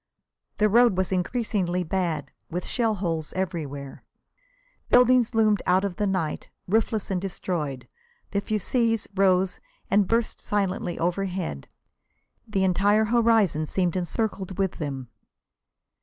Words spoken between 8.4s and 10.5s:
fusées rose and burst